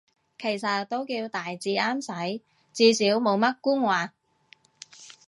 [0.39, 2.41] 其實都叫大致啱使，
[2.73, 4.13] 至少冇乜官話